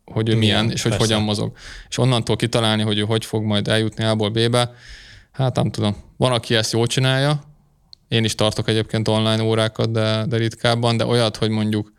[0.06, 1.06] hogy ő milyen, milyen és hogy persze.
[1.06, 1.56] hogyan mozog.
[1.90, 4.72] És onnantól kitalálni, hogy ő hogy fog majd eljutni A-ból B-be,
[5.32, 5.96] hát nem tudom.
[6.18, 7.42] Van, aki ezt jól csinálja,
[8.08, 11.96] én is tartok egyébként online órákat, de, de ritkábban, de olyat, hogy mondjuk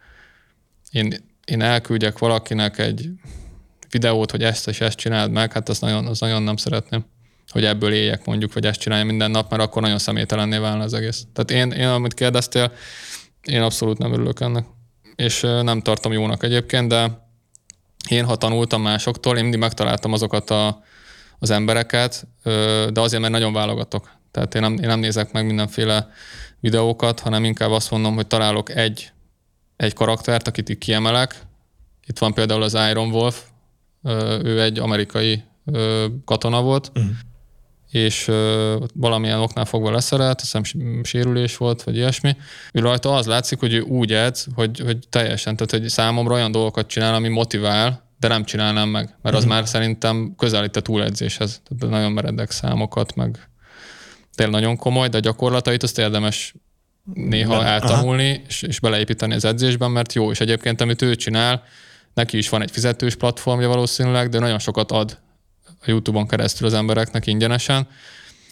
[0.90, 3.10] én, én elküldjek valakinek egy
[3.90, 7.04] videót, hogy ezt és ezt csináld meg, hát azt nagyon, azt nagyon nem szeretném
[7.50, 10.94] hogy ebből éljek mondjuk, vagy ezt csinálja minden nap, mert akkor nagyon személytelenné válna az
[10.94, 11.26] egész.
[11.32, 12.72] Tehát én, én amit kérdeztél,
[13.42, 14.66] én abszolút nem örülök ennek.
[15.14, 17.26] És nem tartom jónak egyébként, de
[18.08, 20.82] én, ha tanultam másoktól, én mindig megtaláltam azokat a,
[21.38, 22.26] az embereket,
[22.92, 24.10] de azért, mert nagyon válogatok.
[24.30, 26.08] Tehát én nem, én nem nézek meg mindenféle
[26.60, 29.12] videókat, hanem inkább azt mondom, hogy találok egy
[29.78, 31.42] egy karaktert, akit itt kiemelek.
[32.06, 33.42] Itt van például az Iron Wolf,
[34.42, 35.42] ő egy amerikai
[36.24, 37.12] katona volt, uh-huh.
[37.90, 38.24] és
[38.94, 42.36] valamilyen oknál fogva leszerelt, azt hiszem sérülés volt, vagy ilyesmi.
[42.72, 46.52] Ő rajta az látszik, hogy ő úgy edz, hogy, hogy teljesen, tehát hogy számomra olyan
[46.52, 49.58] dolgokat csinál, ami motivál, de nem csinálnám meg, mert az uh-huh.
[49.58, 51.62] már szerintem közelít a túledzéshez.
[51.64, 53.48] Tehát nagyon meredek számokat, meg
[54.34, 56.54] tényleg nagyon komoly, de a gyakorlatait azt érdemes
[57.14, 61.62] néha eltanulni, és, és beleépíteni az edzésben, mert jó, és egyébként amit ő csinál,
[62.14, 65.18] neki is van egy fizetős platformja valószínűleg, de nagyon sokat ad
[65.64, 67.88] a YouTube-on keresztül az embereknek ingyenesen.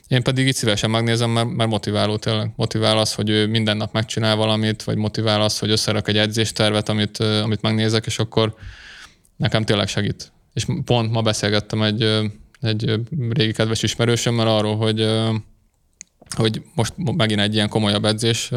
[0.08, 2.52] Én pedig itt szívesen megnézem, mert, mert motiváló tényleg.
[2.56, 6.88] Motivál az, hogy ő minden nap megcsinál valamit, vagy motivál az, hogy összerak egy edzéstervet,
[6.88, 8.54] amit, amit megnézek, és akkor
[9.36, 10.32] nekem tényleg segít.
[10.54, 12.02] És pont ma beszélgettem egy,
[12.60, 15.00] egy régi kedves ismerősömmel arról, hogy
[16.34, 18.50] hogy most megint egy ilyen komolyabb edzés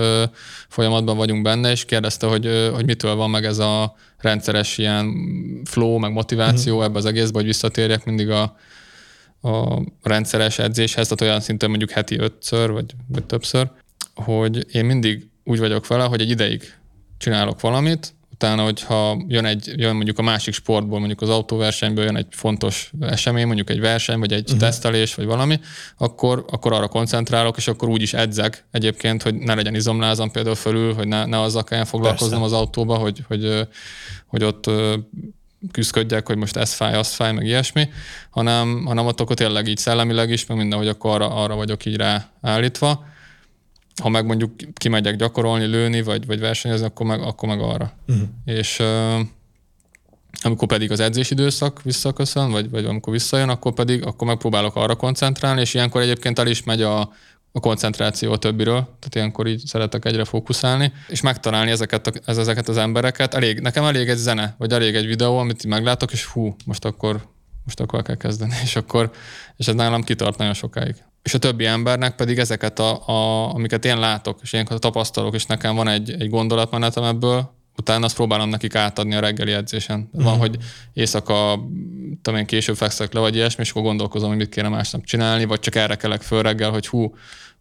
[0.68, 5.14] folyamatban vagyunk benne, és kérdezte, hogy, hogy mitől van meg ez a rendszeres ilyen
[5.66, 6.88] flow, meg motiváció uh-huh.
[6.88, 8.56] ebbe az egészbe, hogy visszatérjek mindig a,
[9.42, 13.70] a rendszeres edzéshez, tehát olyan szinten mondjuk heti ötször, vagy, vagy többször,
[14.14, 16.74] hogy én mindig úgy vagyok vele, hogy egy ideig
[17.18, 22.16] csinálok valamit, utána, hogyha jön, egy, jön mondjuk a másik sportból, mondjuk az autóversenyből jön
[22.16, 24.60] egy fontos esemény, mondjuk egy verseny, vagy egy uh-huh.
[24.60, 25.60] tesztelés, vagy valami,
[25.98, 30.56] akkor, akkor arra koncentrálok, és akkor úgy is edzek egyébként, hogy ne legyen izomlázam például
[30.56, 32.56] fölül, hogy ne, ne azzal kelljen foglalkoznom Persze.
[32.56, 33.68] az autóba, hogy, hogy,
[34.28, 34.70] hogy ott
[35.72, 37.90] küzdködjek, hogy most ez fáj, az fáj, meg ilyesmi,
[38.30, 41.86] hanem, hanem ott akkor tényleg így szellemileg is, meg minden, hogy akkor arra, arra vagyok
[41.86, 42.02] így
[42.42, 43.08] ráállítva
[44.00, 47.94] ha meg mondjuk kimegyek gyakorolni, lőni, vagy, vagy versenyezni, akkor meg, akkor meg arra.
[48.08, 48.28] Uh-huh.
[48.46, 49.20] És uh,
[50.42, 54.96] amikor pedig az edzési időszak visszaköszön, vagy, vagy amikor visszajön, akkor pedig akkor megpróbálok arra
[54.96, 57.00] koncentrálni, és ilyenkor egyébként el is megy a,
[57.52, 62.38] a koncentráció a többiről, tehát ilyenkor így szeretek egyre fókuszálni, és megtalálni ezeket, a, ez,
[62.38, 63.34] ezeket az embereket.
[63.34, 67.28] Elég, nekem elég egy zene, vagy elég egy videó, amit meglátok, és hú, most akkor
[67.64, 69.12] most akkor kell kezdeni, és akkor,
[69.58, 73.86] és ez nálam kitart nagyon sokáig és a többi embernek pedig ezeket, a, a, amiket
[73.86, 78.50] én látok, és én tapasztalok, és nekem van egy, egy gondolatmenetem ebből, utána azt próbálom
[78.50, 80.10] nekik átadni a reggeli edzésen.
[80.12, 80.30] Uh-huh.
[80.30, 80.58] Van, hogy
[80.94, 81.60] éjszaka,
[82.22, 85.46] tudom én később fekszek le, vagy ilyesmi, és akkor gondolkozom, hogy mit kéne másnap csinálni,
[85.46, 87.16] vagy csak erre kelek föl reggel, hogy hú,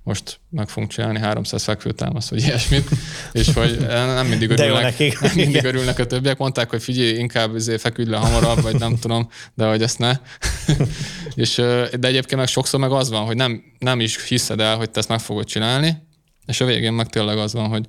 [0.09, 2.89] most meg fogunk csinálni 300 fekvőtámaszt, vagy ilyesmit,
[3.33, 7.81] és hogy nem mindig örülnek, nem mindig örülnek a többiek, mondták, hogy figyelj, inkább azért
[7.81, 10.13] feküdj le hamarabb, vagy nem tudom, de hogy ezt ne.
[11.43, 11.55] és,
[12.01, 14.99] de egyébként meg sokszor meg az van, hogy nem, nem is hiszed el, hogy te
[14.99, 15.97] ezt meg fogod csinálni,
[16.47, 17.87] és a végén meg tényleg az van, hogy,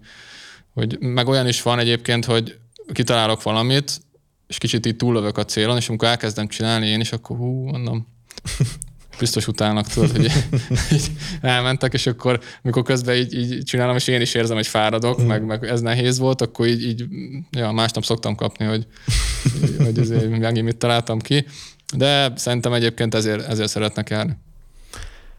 [0.73, 2.57] hogy meg olyan is van egyébként, hogy
[2.93, 4.01] kitalálok valamit,
[4.47, 8.07] és kicsit így túllövök a célon, és amikor elkezdem csinálni én is, akkor hú, mondom,
[9.19, 10.23] biztos utálnak, tudod, hogy
[10.93, 15.21] így elmentek, és akkor, mikor közben így, így csinálom, és én is érzem, hogy fáradok,
[15.21, 15.25] mm.
[15.25, 17.05] meg, meg ez nehéz volt, akkor így, így
[17.51, 18.87] ja, másnap szoktam kapni, hogy,
[19.77, 21.45] hogy azért megint mit találtam ki.
[21.95, 24.37] De szerintem egyébként ezért, ezért szeretnek járni.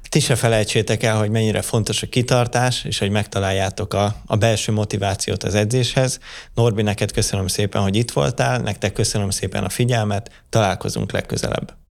[0.08, 4.72] Ti se felejtsétek el, hogy mennyire fontos a kitartás, és hogy megtaláljátok a, a belső
[4.72, 6.18] motivációt az edzéshez.
[6.54, 11.79] Norbi, neked köszönöm szépen, hogy itt voltál, nektek köszönöm szépen a figyelmet, találkozunk legközelebb.